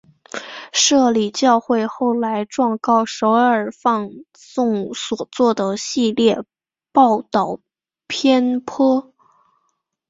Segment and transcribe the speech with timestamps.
[0.73, 6.43] 摄理教会后来状告首尔放送所做的系列
[6.91, 7.59] 报导
[8.07, 9.13] 偏颇。